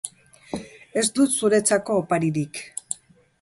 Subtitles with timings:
[1.01, 2.63] Ez dut zuretzako oparirik.